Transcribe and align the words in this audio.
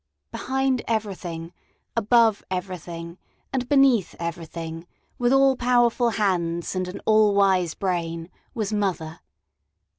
Behind 0.31 0.81
everything, 0.87 1.53
above 1.95 2.43
everything, 2.49 3.19
and 3.53 3.69
beneath 3.69 4.15
everything, 4.19 4.87
with 5.19 5.31
all 5.31 5.55
powerful 5.55 6.09
hands 6.09 6.73
and 6.73 6.87
an 6.87 6.99
all 7.05 7.35
wise 7.35 7.75
brain, 7.75 8.31
was 8.55 8.73
mother. 8.73 9.19